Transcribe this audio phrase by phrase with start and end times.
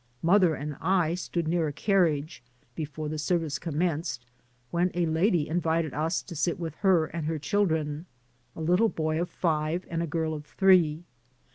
[0.23, 2.41] Mother and I stood near a carriage,
[2.73, 4.25] before the serv ice commenced,
[4.71, 8.07] when a lady invited us to sit with her and her children—
[8.55, 11.03] a little boy of five and a girl of three.